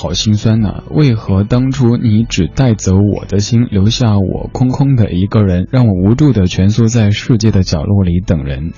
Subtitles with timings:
[0.00, 0.82] 好心酸呐！
[0.90, 8.72] 为何当初你只带走我的心，留下我空空的一个人，让我无助的蜷缩在世界的角落里等人？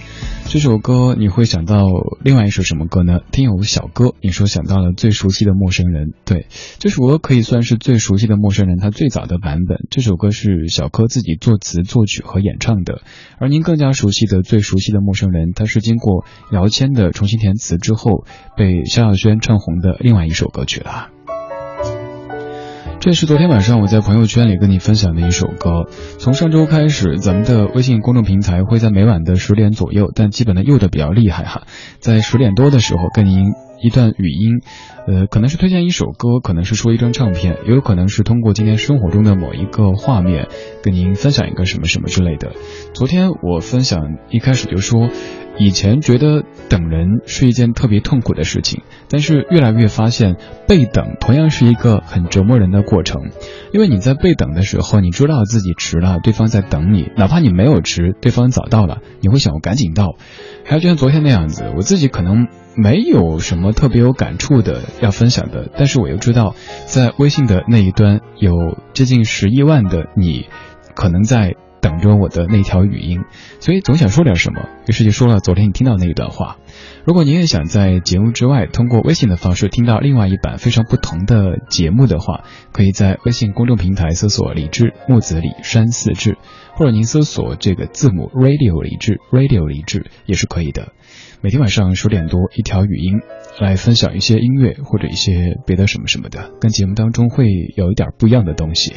[0.46, 1.86] 这首歌你会想到
[2.24, 3.20] 另外一首什么歌呢？
[3.30, 6.48] 听友小哥，你说想到了最熟悉的陌生人，对，
[6.80, 9.78] 这首歌可以算是最熟悉的陌生人，他最早的版本。
[9.90, 13.00] 这首歌是小柯自己作词、作曲和演唱的。
[13.38, 18.24] 而您更加熟悉的最熟悉的陌生人，他是经过姚谦的重新填词之后，
[18.56, 21.10] 被萧亚轩唱红的另外一首歌曲了。
[23.02, 25.88] 这是昨天晚上我在朋友圈里跟你分享的一首歌。
[26.20, 31.62] 从上周开始，咱们的微信公众平台会在每晚的十点左右，但基本的用的比较厉害哈，
[31.98, 34.60] 在十点多的时候跟您一段语音，
[35.06, 40.48] 呃，可能是推荐一首歌，可能是说一张唱片，也有可能是通过今天生活中的某一个画面，
[40.82, 42.52] 跟您分享一个什么什么之类的。
[42.94, 45.08] 昨天我分享一开始就说，
[45.58, 50.36] 以前觉得等人是一件特别痛苦的事情，但是越来越发现
[50.68, 53.30] 被等同样是一个很折磨人的过程，
[53.72, 60.14] 因为你在被等的时候，你知道自己迟了，对方在等你，哪怕你没有迟，对方早到了，你会想我赶紧到。
[60.64, 66.54] 还有就像昨天那样子，我自己可能没有什么特别有感触的要分享的，但是我又知道，
[66.86, 68.52] 在微信的那一端有
[68.94, 70.46] 接近十亿万的你，
[70.94, 73.20] 可能在等着我的那条语音，
[73.58, 76.56] 所以总想说点什么，于是就说了昨天你听到那一段话。
[77.04, 86.38] 如果你也想在节目之外通过微信的方式听到另外一版非常不同的节目的话，可以在微信公众平台搜索“李志木子李山四志”，
[86.74, 90.92] 或者您搜索这个字母 “radio 理智 radio 理智”也是可以的。
[91.40, 93.20] 每天晚上十点多一条语音
[93.60, 97.46] 来分享一些音乐或者一些别的什么什么的，跟节目当中会
[97.76, 98.94] 有一点不一样的东西。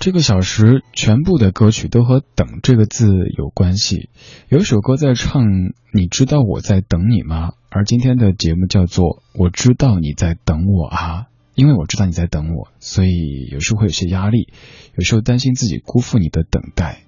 [0.00, 3.06] 这个小时全部的歌曲都和“等”这个字
[3.38, 4.10] 有关系。
[4.50, 5.46] 有一首歌在唱
[5.94, 14.52] “你知道我在等你吗？”而今天的节目叫做“我知道你在等我啊”，因为我知道你在等我，所以有时候会有些压力，
[14.96, 17.00] 有时候担心自己辜负你的等待。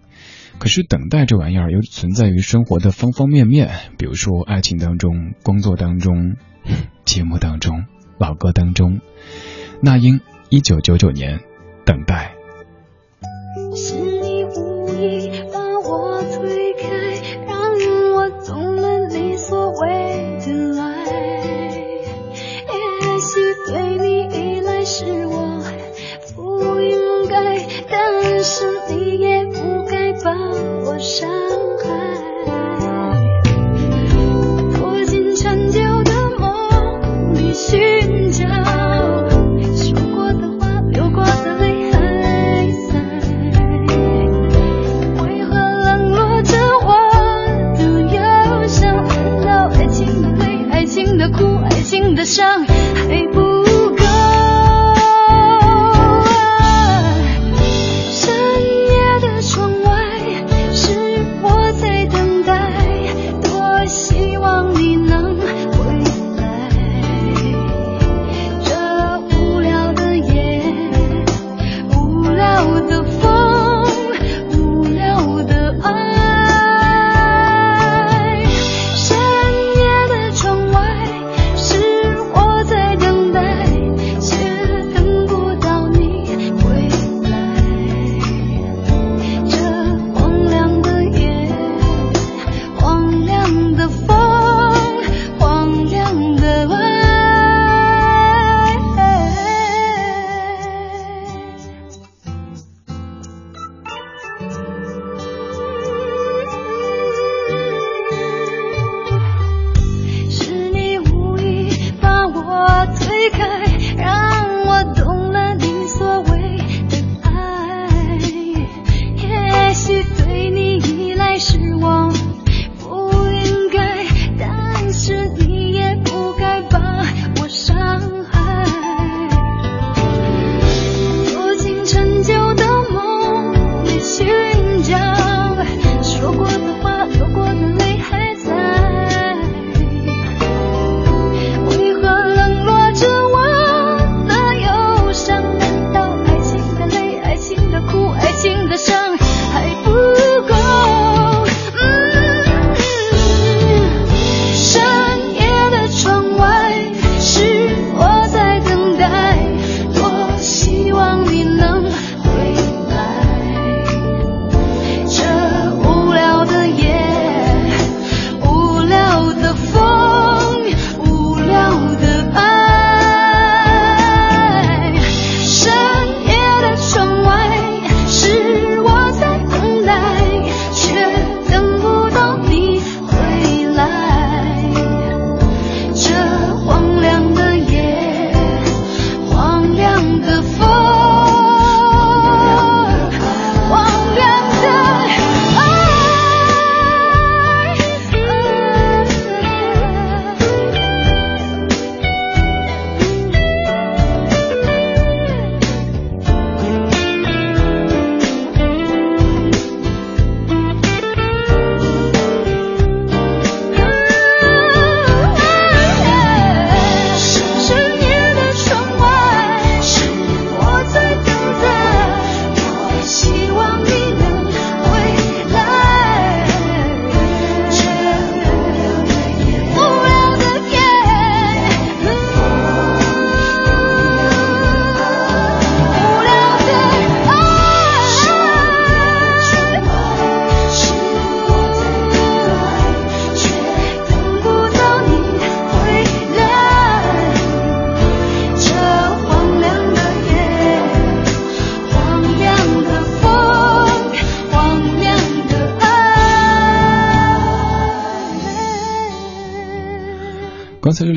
[0.58, 6.36] 可是等待这玩意儿又存在于生活的方方面面，比如说爱情当中、工作当中、
[7.04, 7.84] 节目当中、
[8.18, 9.00] 老歌当中。
[9.82, 11.40] 那英，一九九九年，
[11.84, 12.32] 等待。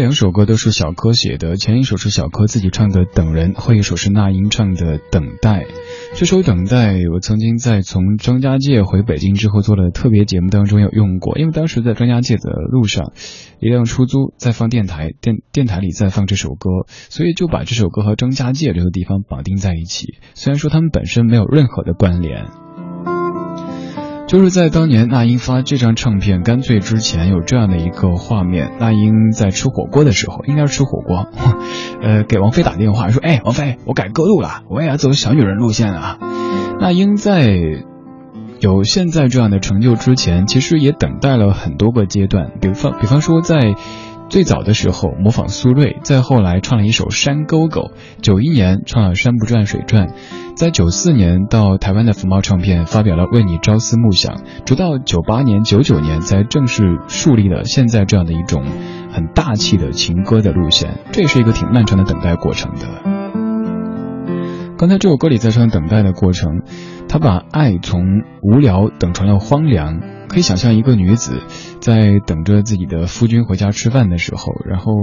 [0.09, 5.59] 两首歌都是小柯写的，前一首是小柯自己唱的《等人》，后一首是那英唱的《等待》。
[6.15, 13.13] 这首《等待》，我曾经在从张家界回北京之后做的特别节目当中有用过，因为当时在张家界的路上，
[13.59, 20.15] 一辆出租在放电台，电电台里在放这首歌，所以就把这首歌和张家界这个地方绑定在一起。
[20.33, 22.47] 虽然说他们本身没有任何的关联。
[24.29, 31.25] 就是在当年那英发这张唱片《干脆》之前，有这样的一个画面：那英在吃火锅的时候，应该是吃火锅，
[32.03, 36.19] 呃，给王菲打电话说：“哎，王菲，我改歌路了，我也要走小女人路线啊。”
[36.79, 37.57] 那英在
[38.59, 43.73] 有现在这样的成就之前，其实也等待了很多个阶段，比方，比方说在。
[44.29, 47.81] 最早的时候模仿苏芮，再后来唱了一首《山沟沟》，
[48.21, 50.07] 九一年唱了《山不转水转》，
[50.55, 58.63] 在九四年到台湾的福茂唱片发表了《为你朝思暮想》，直到九八年、九九年才正式树立了现在这样的一种
[59.11, 62.87] 很大气的情歌的路线，这也是一个挺漫长的等待过程的。
[64.77, 66.61] 刚才这首歌里在唱等待的过程，
[67.09, 68.03] 他把爱从
[68.43, 70.18] 无聊等成了荒凉。
[70.29, 71.41] 可以想象一个女子
[71.81, 74.93] 在等着自己的夫君回家吃饭的时候，然后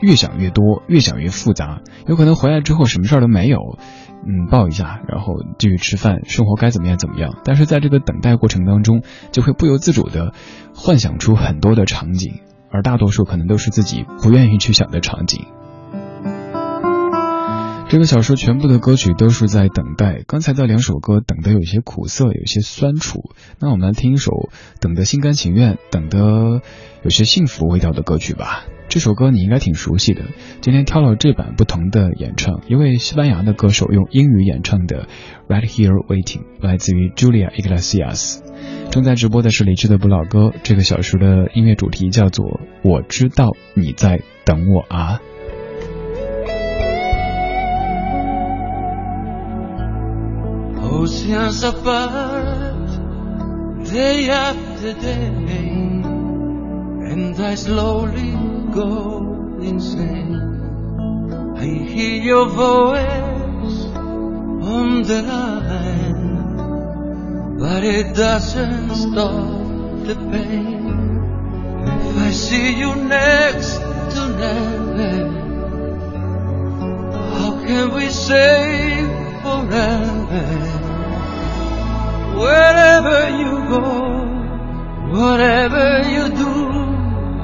[0.00, 3.58] 越想越多，越想越复杂，有可能回来之后什么事儿都没有，
[4.24, 7.34] 嗯，抱一下，然后继续吃饭，生活该怎么样怎么样。
[7.44, 10.32] 但是在这个等待过程当中，就会不由自主的
[10.74, 15.46] 幻想出很多的场景，而大多数可能都是自己不愿意去想的场景。
[17.88, 20.22] 这个小说全部的歌曲都是在等待。
[20.26, 23.30] 刚才的两首歌等得有些苦涩，有些酸楚。
[23.60, 26.60] 那我们来听一首等得心甘情愿、等得
[27.02, 28.66] 有些幸福味道的歌曲吧。
[28.90, 30.22] 这首歌你应该挺熟悉的。
[30.60, 35.08] 今天挑了这版不同的演唱，一位西班牙的歌手用英语演唱的
[35.50, 38.40] 《Right Here Waiting》，来自于 Julia Iglesias。
[38.90, 40.52] 正在直播的是李志的不老歌。
[40.62, 42.44] 这个小说的音乐主题叫做
[42.82, 45.20] 《我知道你在等我啊》。
[51.08, 52.88] Oceans apart,
[53.84, 55.26] day after day,
[57.10, 58.32] and I slowly
[58.74, 60.36] go insane.
[61.56, 63.78] I hear your voice
[64.74, 66.36] on the line,
[67.58, 70.84] but it doesn't stop the pain.
[72.06, 73.78] If I see you next
[74.14, 75.14] to never,
[77.38, 79.06] how can we say
[79.42, 80.77] forever?
[82.38, 83.86] Wherever you go,
[85.10, 86.54] whatever you do,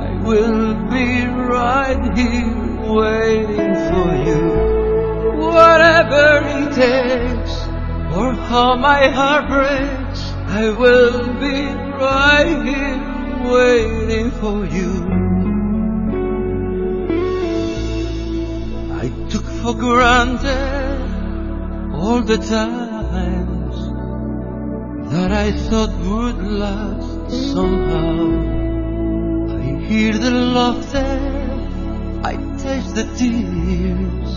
[0.06, 1.08] I will be
[1.54, 2.54] right here
[2.98, 4.42] waiting for you.
[5.56, 6.26] Whatever
[6.58, 7.54] it takes,
[8.16, 10.20] or how my heart breaks,
[10.62, 11.58] I will be
[12.04, 13.00] right here
[13.52, 14.92] waiting for you.
[19.02, 21.00] I took for granted
[21.92, 22.83] all the time
[25.24, 28.16] that I thought would last somehow.
[29.58, 31.12] I hear the laughter,
[32.30, 34.30] I taste the tears,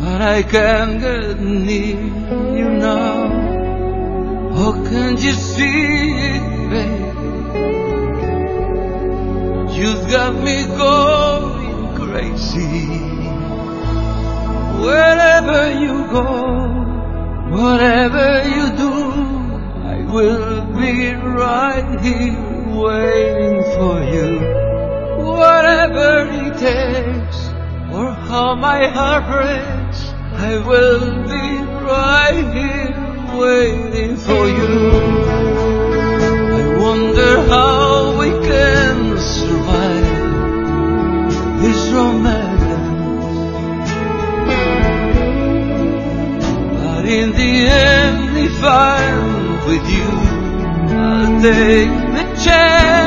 [0.00, 2.02] but I can't get near
[2.58, 3.18] you now.
[4.62, 5.82] Oh, can't you see
[6.34, 7.16] it, babe?
[9.78, 12.88] You've got me going crazy.
[14.84, 16.28] Wherever you go,
[17.56, 18.89] whatever you do,
[20.12, 22.36] will be right here
[22.74, 24.28] waiting for you.
[25.24, 27.38] Whatever it takes,
[27.94, 30.00] or how my heart breaks,
[30.34, 31.48] I will be
[31.94, 34.74] right here waiting for you.
[36.58, 40.10] I wonder how we can survive
[41.62, 42.60] this romance.
[46.82, 49.29] But in the end, if I'm
[49.70, 50.02] with you.
[50.98, 52.99] I'll take the chance.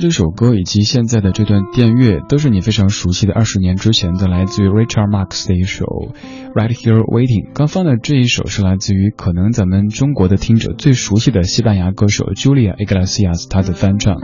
[0.00, 5.84] 这首歌以及现在的这段电乐，都是你非常熟悉的二十年之前的，来自于 Richard Marx 的一首
[6.54, 7.50] 《Right Here Waiting》。
[7.52, 14.16] 刚放的这一首是来自于可能咱们中国的听者最熟悉的西班牙歌手 Julia Iglesias 他的翻唱。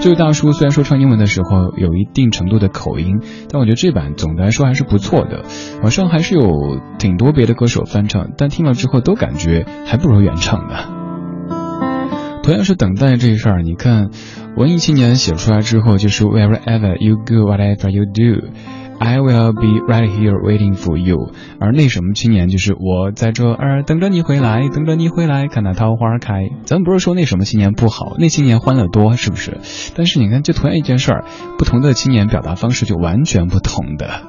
[0.00, 5.44] 这位大叔虽然说唱英文的时候有一定程度的口音，但我觉得这版总的来说还是不错的。
[5.80, 11.01] 网上还是有挺多别的歌手翻唱，但听了之后都感觉还不如原唱的。
[12.42, 14.10] 同样是等待这事儿，你看，
[14.56, 18.48] 文艺青年写出来之后就是 Wherever you go, whatever you do,
[18.98, 21.32] I will be right here waiting for you。
[21.60, 26.48] 而那什么青年就是我在这儿等着你回来，等着你回来，看那桃花开。
[26.64, 29.58] 咱们不是说那什么青年不好，那青年欢乐多，是不是？
[29.94, 31.24] 但是你看，就同样一件事儿，
[31.58, 34.22] 不同的青年表达方式就完全不同的。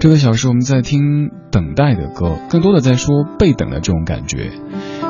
[0.00, 4.50] 这个小时我们在听等待的歌，更多的在说被等的这种感觉。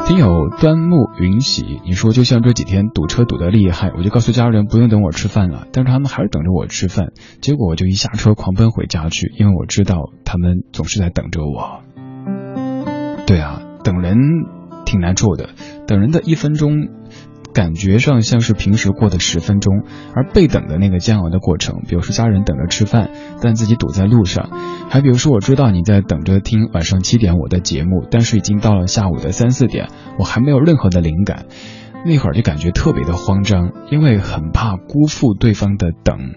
[0.07, 11.83] 听友端木云喜，你说就像这几天堵车堵得厉害，我就告诉家人不用等我吃饭了，但是他们还是等着我吃饭，结果我就一下车狂奔回家去，因为我知道他们总是在等着我。
[13.27, 14.19] 对啊，等人
[14.85, 15.51] 挺难受的，
[15.87, 16.89] 等人的一分钟。
[17.53, 19.85] 感觉上像是平时过的十分钟，
[20.15, 23.11] 而被等的那个煎熬的过程，比如说家人等着吃饭，
[23.41, 24.49] 但自己堵在路上；
[24.89, 29.89] 还比如说我知道你在等着听晚上七点我的节目，但是已经到了下午的三四点，
[30.19, 31.47] 我还没有任何的灵感，
[32.05, 36.35] 那会儿就感觉特别的慌张，因为很怕辜负对方的等。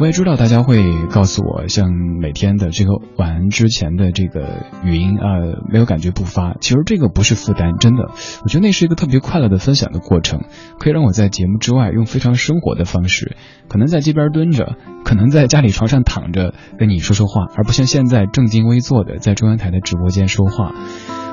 [0.00, 6.54] 我也知道大家会告诉我，像每天的这个晚安之前的这个语音啊，没有感觉不发。
[6.60, 8.10] 其实这个不是负担，真的，
[8.42, 10.40] 我觉得那是一个特别快乐的分享的过程，
[10.78, 13.36] 可以让我在节目之外用非常生活的方式，
[13.68, 20.72] 可能在街边蹲着，可能在家里床上躺着跟你说说话，而不像现在正襟危坐的在中央台的直播间说话。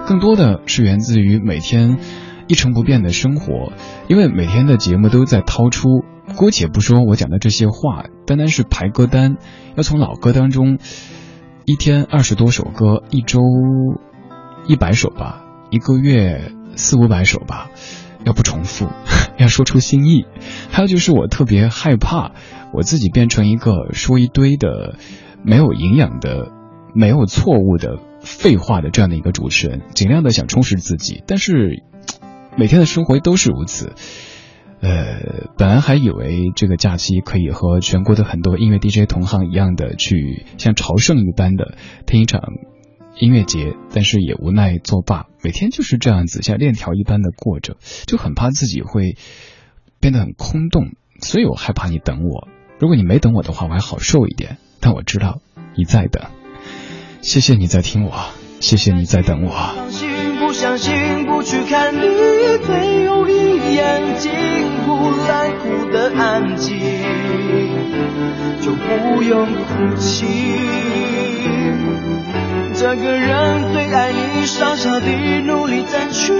[0.05, 1.97] 更多的是源自于每天
[2.49, 3.71] 一成不变的生活，
[4.07, 6.03] 因为每天的节目都在掏出。
[6.35, 9.37] 姑且不说我讲的这些话，单单是排歌单，
[9.75, 10.79] 要从老歌当中，
[11.65, 13.39] 一天二十多首歌，一周
[14.67, 17.69] 一百首吧，一个月四五百首吧，
[18.25, 18.87] 要不重复，
[19.37, 20.25] 要说出新意。
[20.71, 22.31] 还有就是我特别害怕
[22.73, 24.95] 我自己变成一个说一堆的
[25.43, 26.51] 没有营养的、
[26.95, 31.83] 没有错误的废话的这样的一个主持人，尽量的想充实自己，但是
[32.59, 33.93] 每天的生活都是如此。
[34.81, 42.41] 呃，本来还以为这个假期可以和全国的很多音乐 DJ 同行一样的去像朝圣一般的听一场
[43.17, 45.27] 音乐节，但是也无奈作罢。
[45.41, 49.15] 每天就是这样子像链条一般的过着，就很怕自己会
[50.01, 50.91] 变得很空洞，
[51.21, 52.49] 所以我害怕你等我。
[52.77, 54.57] 如果你没等我的话，我还好受一点。
[54.81, 55.39] 但我知道
[55.75, 56.23] 你在等，
[57.21, 60.28] 谢谢你在听我，谢谢你在等我。
[60.39, 61.99] 不相信，不去看你，
[62.65, 64.31] 最后一眼近
[64.85, 66.79] 乎来哭的安静，
[68.61, 70.25] 就不用哭泣。
[72.73, 76.31] 这个人最爱你，傻傻地努力争取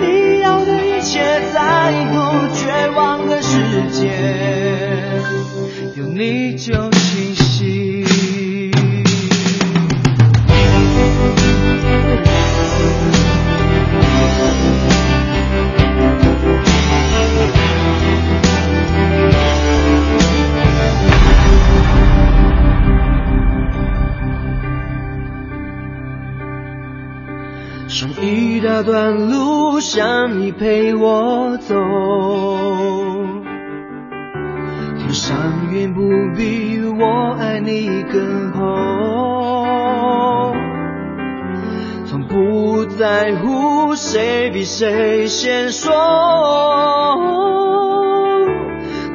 [0.00, 3.56] 你要的一切，在后绝望的世
[3.92, 4.10] 界，
[5.96, 7.33] 有你就清
[27.96, 31.76] 剩一大段路，想你陪我走。
[34.98, 35.36] 天上
[35.70, 36.00] 云不
[36.36, 40.56] 比我爱你更厚，
[42.04, 45.92] 从不在乎谁比谁先说，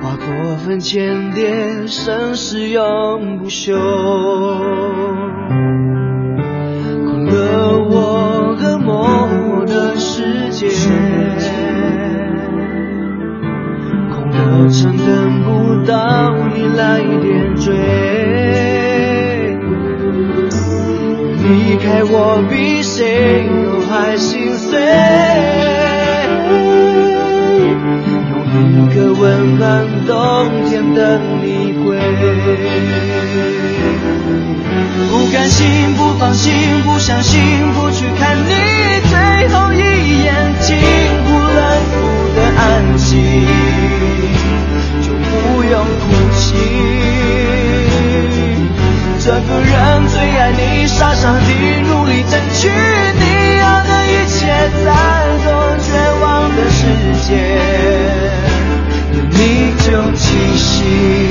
[0.02, 0.26] 化作
[0.66, 3.78] 坟前蝶，生死永不休。
[15.86, 17.72] 到你来点缀，
[21.44, 24.80] 离开我比谁都还心碎，
[28.54, 30.16] 用一个温暖冬
[30.70, 31.00] 天等
[31.42, 31.88] 你归。
[35.10, 35.66] 不甘心，
[35.96, 36.54] 不放心，
[36.86, 37.40] 不相信，
[37.74, 38.52] 不去看你
[39.10, 40.78] 最后一眼，进
[41.26, 41.58] 不冷
[41.92, 41.98] 酷
[42.36, 42.60] 的安
[42.98, 43.18] 静，
[45.70, 45.86] 用哭
[46.36, 46.56] 泣。
[49.22, 51.50] 这个人最爱你，傻傻地
[51.88, 54.48] 努力争取你要的一切，
[54.84, 54.88] 在
[55.44, 55.88] 多绝
[56.22, 56.24] 望
[56.56, 56.82] 的世
[57.28, 57.30] 界，
[59.14, 59.38] 有你
[59.86, 59.86] 就
[60.18, 60.28] 清
[60.58, 61.29] 晰。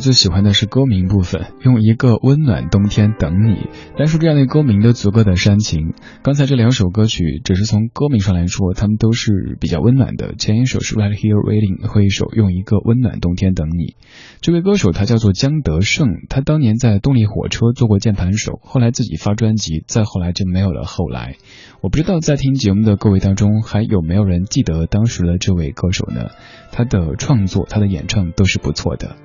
[0.00, 3.68] 最喜欢的是歌名部分，用一个温暖冬天等你。
[3.96, 5.92] 单说这样的歌名都足够的煽情。
[6.22, 10.34] 刚才这两首歌曲只是从歌名上来说，他们都是比较温暖的。
[10.36, 13.94] 前一首是 Right Here Waiting，后一首用一个温暖冬天等你。
[14.40, 21.36] 这位歌手他叫做江德胜，他当年在动力火车做过键盘手，后来自己发专辑，再后来就没有了后来。
[21.82, 26.30] 我不知道在听节目的各位当中还有没有人记得当时的这位歌手呢？
[26.72, 29.16] 他的创作，他的演唱都是不错的。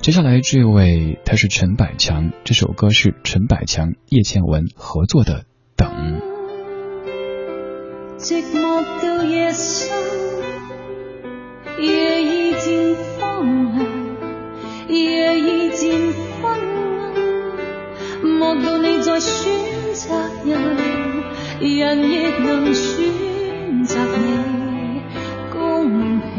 [0.00, 5.40] 接下来这位他是陈百强，这首歌是陈百强、叶倩文合作的
[5.76, 5.90] 《等》。
[8.16, 9.90] 寂寞到夜深，
[11.80, 13.86] 夜已渐荒凉，
[14.88, 16.52] 夜已渐昏
[18.22, 19.52] 暗，莫道你在选
[19.94, 20.14] 择
[20.46, 20.76] 人，
[21.60, 25.02] 人亦能选择你，
[25.52, 26.37] 公平，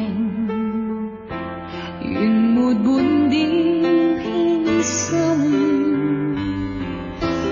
[2.60, 3.50] 没半点
[4.20, 5.16] 偏心，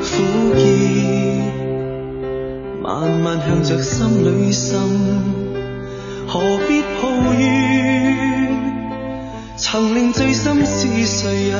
[0.01, 0.05] 苦
[0.57, 0.59] 涩。
[2.83, 4.77] 慢慢向着心里渗，
[6.27, 7.07] 何必抱
[7.39, 7.39] 怨？
[9.55, 11.55] 曾令醉心是谁人？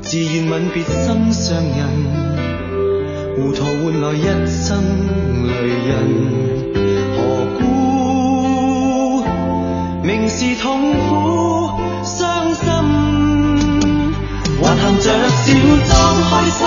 [0.00, 1.88] 自愿吻别心上人，
[3.34, 4.80] 糊涂换来一生
[5.48, 5.50] 泪
[5.88, 5.90] 人。
[7.16, 7.18] 何
[7.58, 7.64] 故
[10.06, 12.64] 明是痛苦伤心，
[14.62, 15.44] 还含着笑
[15.88, 15.90] 装
[16.22, 16.58] 开心？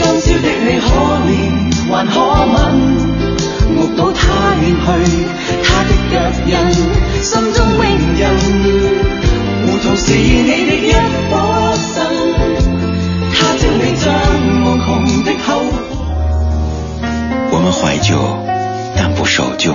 [0.00, 0.86] 今宵的你可
[1.28, 1.30] 怜
[1.90, 2.14] 还可
[2.54, 2.56] 吻，
[3.74, 4.20] 目睹他
[4.56, 4.86] 远去，
[5.62, 6.14] 他的脚
[6.46, 6.50] 印，
[7.22, 7.80] 心中永
[8.16, 8.20] 印。
[9.66, 10.88] 糊涂是你的一
[11.30, 11.32] 颗
[11.76, 11.94] 心，
[13.34, 14.04] 他将你像
[14.64, 14.88] 无穷
[15.24, 15.72] 的后悔。
[17.50, 18.10] 我们怀旧，
[18.96, 19.74] 但不守旧，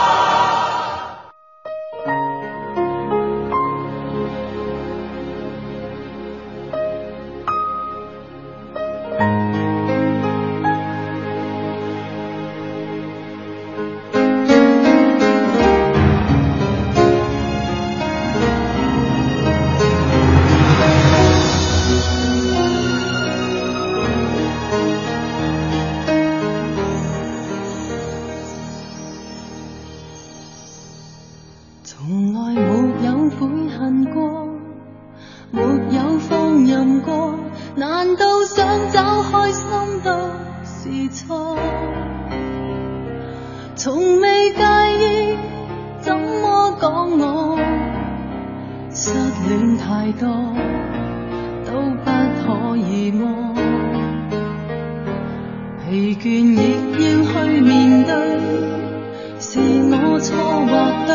[60.23, 60.71] 错或
[61.07, 61.11] 对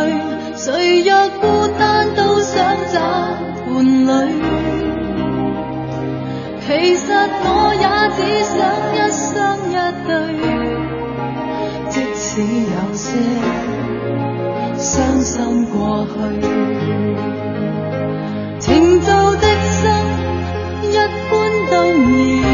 [0.56, 2.98] 谁若孤单都想找
[3.64, 4.10] 伴侣
[6.66, 6.66] 其
[6.96, 7.12] 实
[7.44, 7.46] 我
[7.82, 8.56] 也只想
[8.92, 9.26] 一生
[9.70, 9.74] 一
[10.06, 10.10] 对
[11.88, 12.26] 即使
[12.74, 13.06] 有些
[14.76, 15.34] 伤心
[15.66, 16.14] 过去
[18.58, 19.80] 情就的心
[20.90, 20.94] 一
[21.30, 21.32] 般
[21.70, 22.45] 都已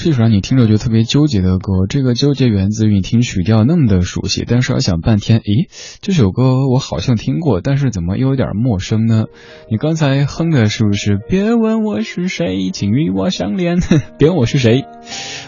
[0.00, 1.86] 是一首让你听着就特别纠结的歌。
[1.86, 5.68] 这个纠结源自于你听曲调那么的熟悉，但是要想半天，咦，
[6.00, 9.24] 这首歌我好像听过，但是怎么又有点陌生呢？
[9.70, 11.18] 你刚才哼的是不是？
[11.28, 13.78] 别问我是谁，请与我相连。
[14.18, 14.86] 别问我是谁，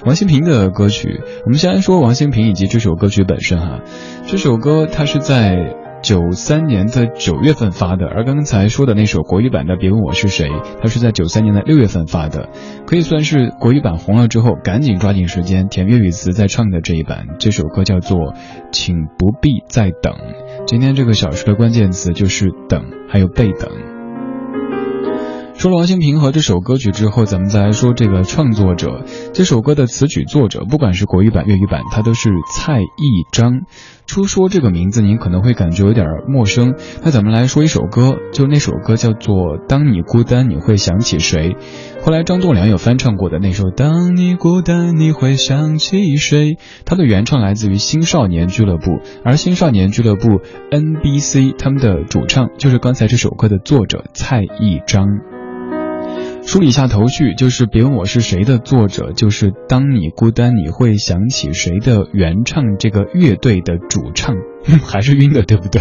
[0.05, 1.23] 王心平的歌曲。
[1.47, 3.81] 我们先来说王心平以及这首歌曲本身哈。
[4.27, 5.82] 这首歌它是在。
[6.03, 10.49] 九三年的九月份发的，而刚才说的那首国语版的《别问我是谁》，
[10.81, 12.49] 它是在九三年的六月份发的，
[12.87, 17.27] 可以算是国语版红了之后，赶紧抓紧时间填粤语词再唱的这一版。
[17.39, 18.19] 这首歌叫做
[18.73, 20.15] 《请不必再等》。
[20.67, 23.71] 今天这个小时的关键词就是等，还有被等。
[25.55, 29.05] 说了王心平和这首歌曲之后，咱们再来说这个创作者。
[29.33, 32.87] 这首歌的词曲作者，不管是国语版、粤语版，他都是蔡一
[33.31, 33.61] 章。
[34.13, 36.75] 初说这个名字，您可能会感觉有点陌生。
[37.03, 41.57] 那咱们来说一首歌，就那首歌叫做《当你孤单你会想起谁》。
[42.05, 46.51] 后来张栋梁有翻唱过的那首《当你孤单你会想起谁》，
[46.85, 55.07] 它的原创来自于新少年俱乐部，而新少年俱乐部 NBC 他们的主唱就是刚才这首歌的作者蔡一章。
[56.45, 64.35] 梳理一下头绪，就是别问我是谁的作者，就是当你孤单你会想起谁的原唱，这个乐队的主唱
[64.85, 65.81] 还是晕的，对不对？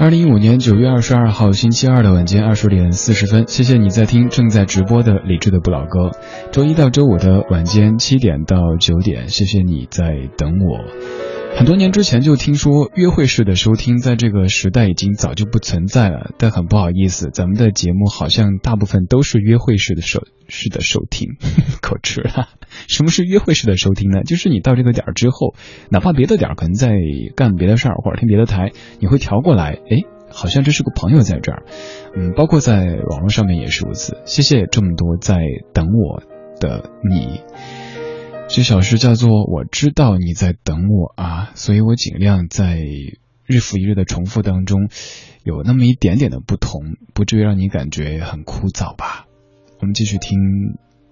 [0.00, 6.10] 二零一五年九月二十二号星期二的晚间二十点四十分，谢谢你在听正在直播的理智的不老歌。
[6.52, 10.78] 周一到周五的晚间七点到九点，谢谢你在等我。
[11.56, 21.30] 很多年之前就听说约会式的收听在这个时代已经早就不存在了，但很不好意思，咱们的节目好像大部分都是约会式的收式的收听，
[21.82, 22.48] 口吃了。
[22.86, 24.22] 什么是约会式的收听呢？
[24.22, 25.54] 就是你到这个点儿之后，
[25.90, 26.90] 哪怕别的点儿可能在
[27.34, 31.64] 干别的事儿或者听别的台，你会调过来，哎，好像这是个朋友在这儿。
[32.16, 32.76] 嗯，包括在
[33.10, 34.18] 网络上面也是如此。
[34.26, 35.36] 谢谢这么多在
[35.74, 36.22] 等我
[36.60, 37.40] 的你。
[38.48, 42.78] 这小诗叫做“我知道你在等我啊”，所以我尽量在
[43.46, 44.88] 日复一日的重复当中，
[45.44, 49.26] 有那么一点点的不同，不至于让你感觉很枯燥吧。
[49.80, 50.38] 我们继续听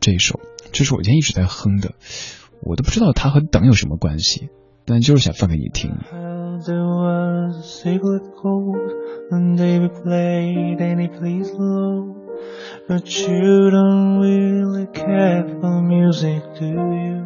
[0.01, 0.41] 这首，
[0.73, 1.93] 这是我今天一直在哼的，
[2.63, 4.49] 我都不知道它和等有什么关系，
[4.85, 5.93] 但就是想放给你听。
[12.89, 17.17] But you don't really care for music, do you?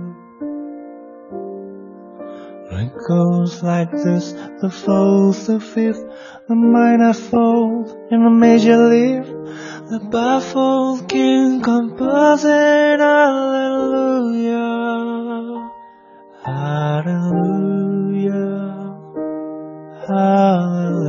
[2.72, 6.02] It goes like this, the fourth, the fifth,
[6.48, 9.28] the minor fourth, and the major lift,
[9.90, 14.60] the baffled king composing hallelujah,
[16.44, 17.80] hallelujah,
[20.06, 20.99] hallelujah,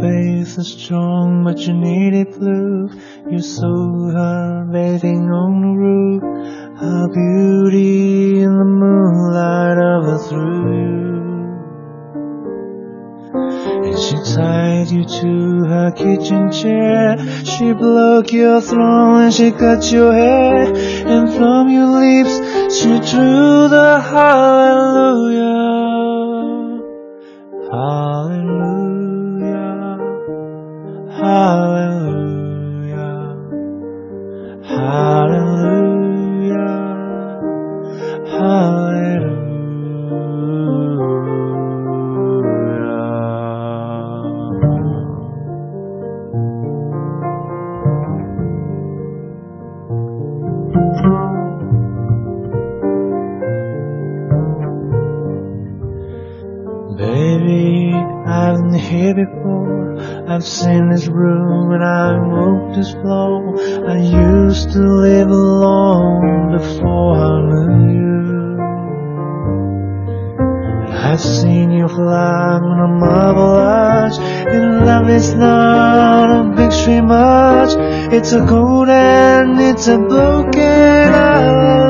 [0.00, 2.92] faith is strong, but you need it proof.
[3.30, 6.22] You saw her bathing on the roof.
[6.78, 11.08] Her beauty in the moonlight overthrew you.
[13.86, 17.18] And she tied you to her kitchen chair.
[17.44, 20.72] She broke your throne and she cut your hair.
[20.74, 22.38] And from your lips
[22.78, 25.48] she drew the hallelujah.
[27.70, 28.77] Hallelujah.
[31.18, 32.98] Hallelujah.
[34.64, 35.58] Hallelujah.
[38.28, 39.34] Hallelujah.
[56.96, 57.92] Baby,
[58.26, 59.67] I've been here before.
[60.30, 63.58] I've seen this room and I walked this floor.
[63.88, 67.40] I used to live alone before I
[67.78, 68.58] knew you.
[70.92, 74.18] I've seen you fly on a marble arch.
[74.18, 77.74] And love is not a big stream arch.
[78.12, 81.87] It's a cold it's a broken hallelujah.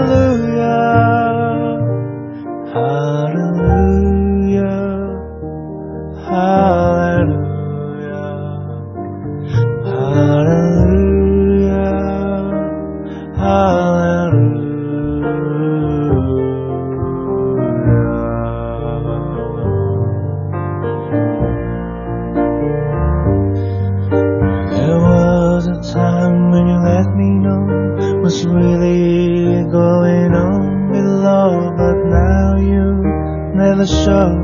[33.79, 34.38] the show.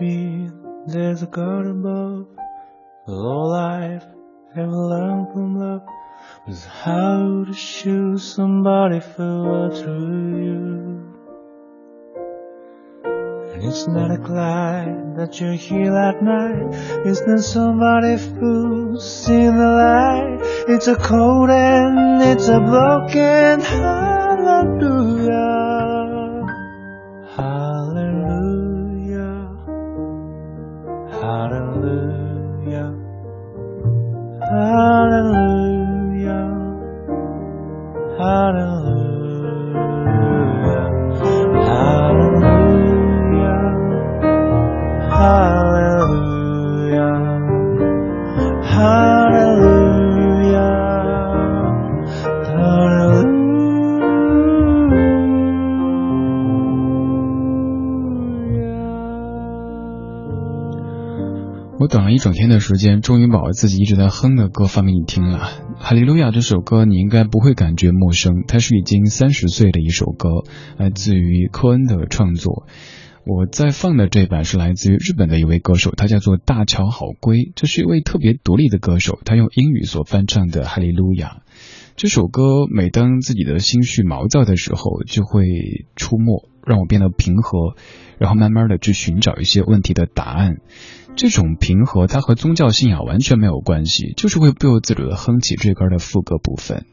[0.00, 0.50] Maybe
[0.86, 2.26] there's a God above.
[3.06, 4.04] All I've
[4.56, 5.82] ever learned from love
[6.48, 11.14] was how to shoot somebody for through you.
[13.52, 16.70] And it's not a climb that you're here at night.
[17.06, 20.40] It's not somebody who's seen the light.
[20.68, 23.60] It's a cold and it's a broken.
[23.60, 25.63] Hallelujah.
[61.94, 65.38] 等了一整天的时间，终于把我自己一直在哼的歌放给你听了。
[65.78, 70.28] 《哈利路亚》这首歌你应该不会感觉陌生，它是已经三十岁的一首歌，
[70.76, 72.66] 来自于科恩的创作。
[73.24, 81.28] 我在放的这版是来自于日本的一位歌手，他叫做大桥好归，这是一位特别独立的歌手，他用英语所翻唱的《哈利路亚》
[81.94, 82.66] 这首歌。
[82.68, 85.44] 每当自己的心绪毛躁的时候，就会
[85.94, 87.74] 出没，让我变得平和，
[88.18, 90.58] 然后慢慢的去寻找一些问题的答案。
[91.16, 96.86] 这种平和，它和宗教信仰完全没有关系，就是会不由自主的哼起这歌的副歌部分。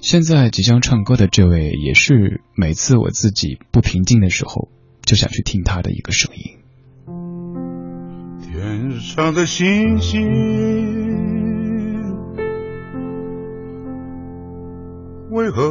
[0.00, 4.68] 现在即将唱歌的这位，也是每次我自己不平静的时候，
[5.04, 6.58] 就想去听他的一个声音。
[8.42, 10.28] 天上的星星
[15.30, 15.70] 为何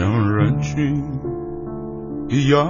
[0.00, 1.04] 像人群
[2.30, 2.66] 一样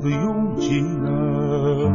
[0.00, 1.92] 的拥挤呢？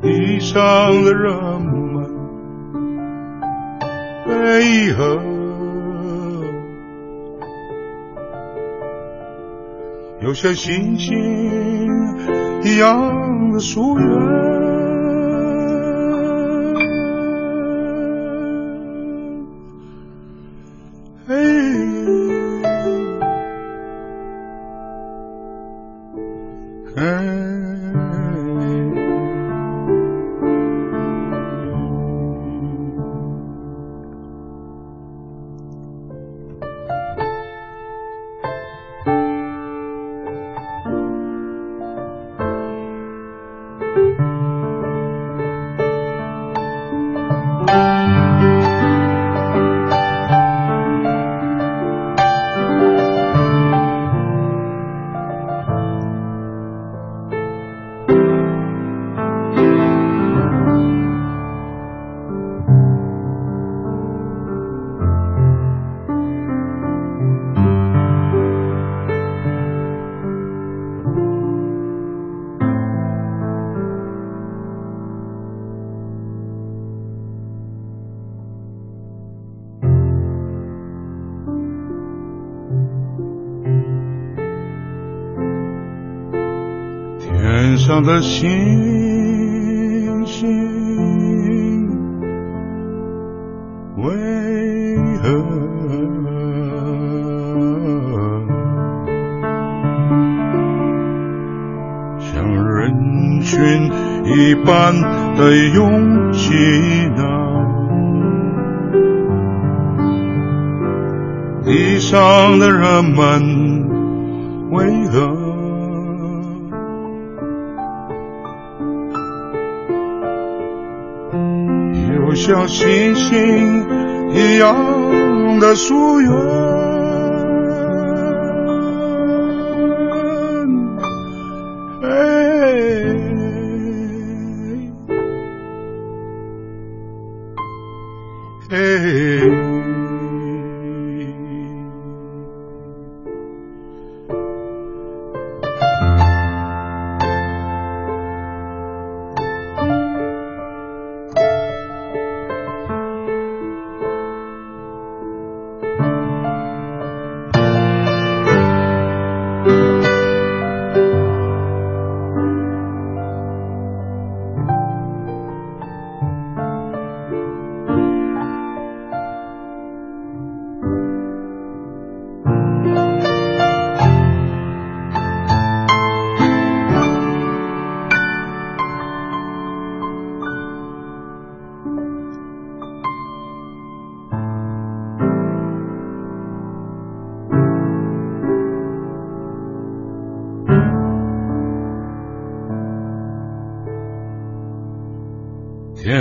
[0.00, 0.58] 地上
[1.04, 2.10] 的人们
[4.28, 5.20] 为何
[10.22, 11.14] 又像星星
[12.62, 14.87] 一样的疏远？
[88.08, 88.67] the.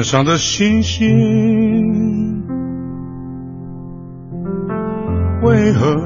[0.07, 1.05] 上的星星
[5.43, 5.97] 为何？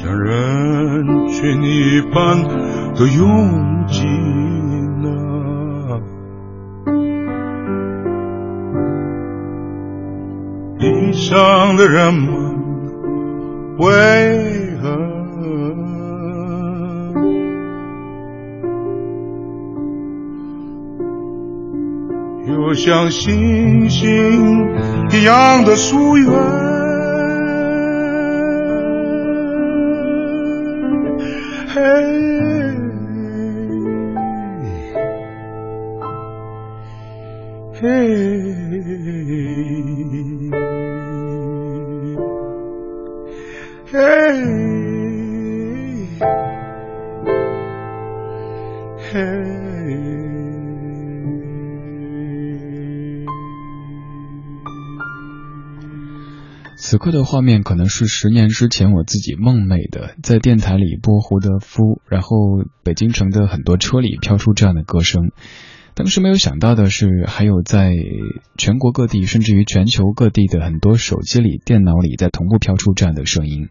[0.00, 2.44] 像人群一般
[2.94, 3.79] 的拥挤
[23.10, 24.08] 星星
[25.10, 26.30] 一样的疏远。
[31.72, 31.80] 嘿，
[37.80, 37.86] 嘿，
[43.92, 44.69] 嘿，
[56.90, 65.30] 此刻的画面可能是十年之前我自己梦寐的，在电台里播胡德夫，然后北京城的很多车里飘出这样的歌声。
[65.94, 67.92] 当时没有想到的是，还有在
[68.58, 73.68] 全国各地，甚至于全球各地的很多手机里、电脑里，在同步飘出这样的声音。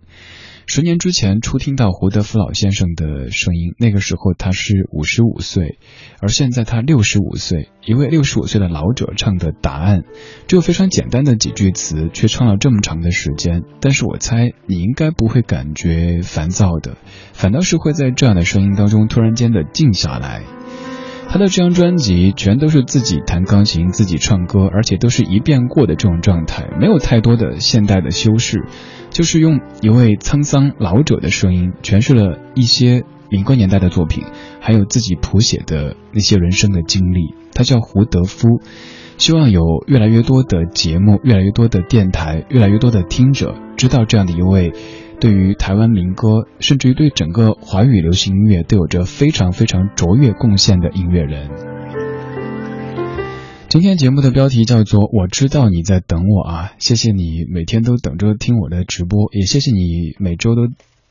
[0.71, 5.79] 十年之前初听到胡德夫老先生的声音，那个时候他是五十五岁，
[6.21, 10.03] 而现在他六十五岁，一位六十五岁的老者唱的答案，
[10.47, 13.63] 只有非常简单的几句词，却唱了这么长的时间。
[13.81, 16.97] 但是我猜你应该不会感觉烦躁的，
[17.33, 20.43] 反倒是会在这样的声音当中突然间的静下来。
[21.31, 28.65] 他的这张专辑全都是自己弹钢琴、自己唱歌，而且都是一遍过的这种状态，没有太多的现代的修饰，
[29.11, 34.23] 就是用一位沧桑老者的声音诠释了一些民歌年代的作品，
[34.59, 37.35] 还有自己谱写的那些人生的经历。
[37.53, 38.61] 他叫胡德夫，
[39.19, 44.73] 希望有越来越多的节目、越来越多的电台、越来越多的听者知道这样的一位。
[45.19, 51.49] 对于台湾民歌，甚至于对整个华语流行音乐都有着非常非常卓越贡献的音乐人。
[53.67, 60.61] 今天节目的标题叫做“我知道你在等我啊”，谢谢你每天都等着听我的直播，也谢谢你每周都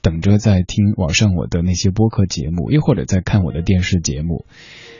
[0.00, 4.46] 等着在听网上我的那些播客节目，又或者在看我的电视节目。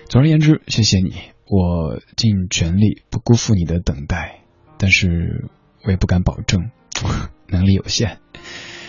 [0.08, 1.14] 总而言之，谢谢你，
[1.46, 4.40] 我尽全力不辜负你的等待，
[4.76, 5.46] 但是
[5.82, 6.70] 我也不敢保证，
[7.48, 8.18] 能力有限。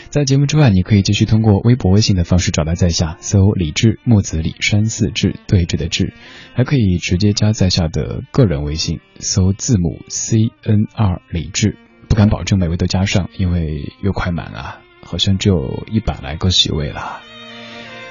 [0.10, 6.16] 在节目之外，你可以继续通过微博、微信的方式找到在下，搜“李志木子李山寺志对峙的志”，
[6.55, 11.78] 还可以直接加在下的个人微信，搜字母 C N R 李志。
[12.07, 17.22] 不敢保证每位都加上，因为又快满了，好像只有一百来个席位了。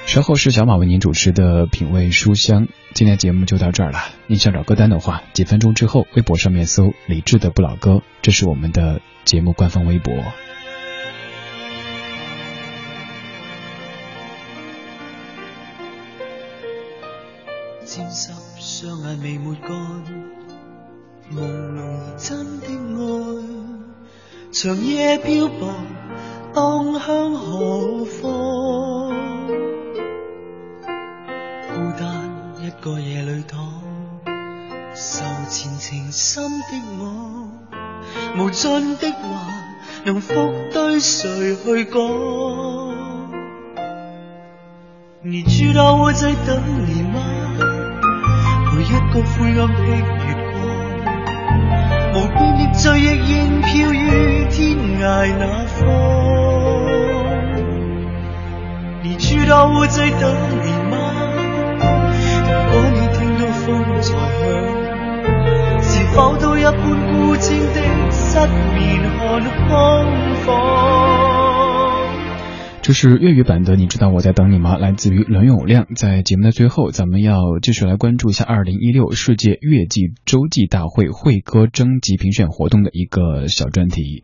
[0.05, 3.99] 稍后是小马为您主持的品味书香，今天节目就到这儿了。
[4.27, 10.13] 您想找歌单的话，几分钟之后微博上面搜“李志的不老歌”，这是我们的节目官方微博。
[17.99, 19.69] 沾湿双眼未抹干，
[21.33, 25.73] 朦胧而真的爱，长夜漂泊，
[26.53, 29.09] 荡向何方？
[31.67, 32.31] 孤单
[32.61, 33.59] 一个夜里躺，
[34.95, 37.49] 受前情深的我，
[38.37, 39.45] 无尽的话
[40.05, 40.33] 能复
[40.71, 41.99] 对谁去讲？
[45.21, 47.68] 你知道我在等你吗？
[48.89, 49.91] 一个灰暗的月
[50.51, 50.57] 光，
[52.15, 54.57] 无边的醉亦仍飘于天
[54.99, 55.03] 涯
[55.37, 55.77] 那方。
[59.03, 60.33] 你知道我在等
[60.63, 60.97] 你吗？
[62.47, 63.67] 如果你听到风
[63.97, 64.17] 在响，
[65.83, 66.73] 是否都一般
[67.13, 67.77] 孤清的
[68.09, 68.39] 失
[68.73, 69.19] 眠看
[69.67, 69.69] 空
[70.47, 71.48] 房？
[72.89, 74.75] 这是粤语版的，你知道我在等你吗？
[74.75, 75.85] 来自于伦永亮。
[75.95, 84.23] 在节目的最后，咱们要继续来关注一下二零一六世界月季洲际大会会歌征集评选活动的一个小专题。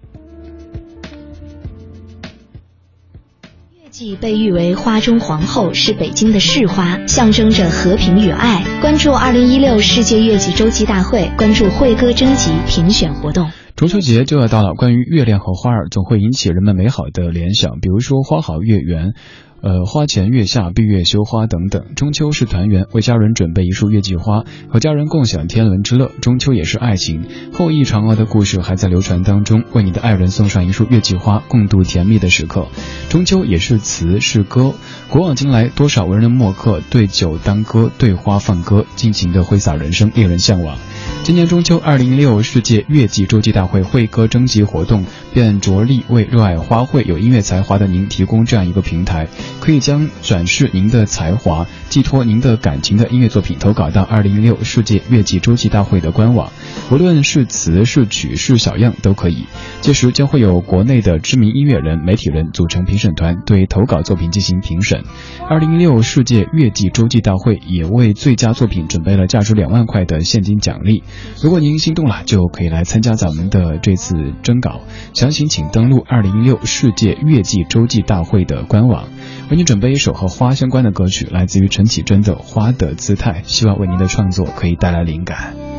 [3.76, 8.64] 月季被誉为花中皇后，是北京的市花，象征着和平与爱。
[8.82, 13.48] 关注二零一六世界月季洲际大会，关注会歌征集评选活动。
[13.76, 19.14] 中秋节就要到了，关于月亮和花儿，总会引起人们美好的联想，比如说花好月圆。
[19.62, 21.96] 呃，花前月下，闭月羞花等等。
[21.96, 26.12] 中秋是团圆，为家人准备一束月季花，和家人共享天伦之乐。
[26.22, 29.64] 中秋也是爱情，后羿嫦娥的故事还在流传当中。
[29.74, 32.68] 为你的爱人送上一束月季花，共度甜蜜的时刻。
[33.10, 34.74] 中秋也是词是歌，
[35.10, 40.78] 古往今来，多少文人墨客对酒当歌，对花放歌，尽情的挥洒人生，令人向往。
[41.26, 45.04] 今年中秋，二零一六世界月季洲际大会会歌征集活动，
[45.34, 49.28] 便着力为热爱花卉、有音乐才华的您提供这样一个平台，
[49.60, 56.52] 可以将展示您的才华、寄托您的感情的音乐作品投稿到二零一六世界月季洲际大会的官网，
[56.92, 59.48] 无论是词是曲是小样都可以。
[59.82, 65.04] 届时将会有国内的知名音乐人、媒体人组成评审团，对投稿作品进行评审。
[65.50, 71.02] 二零一六世界月季洲际大会也为最佳作品准备了价值两万块的现金奖励。
[71.42, 74.82] 如果您心动了，就可以来参加咱们的这次征稿。
[75.14, 79.10] 详情请登录二零一六世界月季洲际大会的官网。
[79.50, 85.75] 为您准备一首和花相关的歌曲，来自于陈绮贞的《花的姿态》，希望为您的创作可以带来灵感。